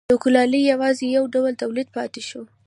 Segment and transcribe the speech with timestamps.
[0.09, 2.41] د کولالۍ یوازې یو ډول تولید پاتې شو.